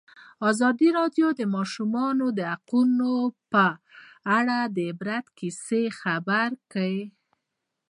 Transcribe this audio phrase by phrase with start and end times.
[0.49, 3.11] ازادي راډیو د د ماشومانو حقونه
[3.51, 3.65] په
[4.37, 7.01] اړه د عبرت کیسې خبر کړي.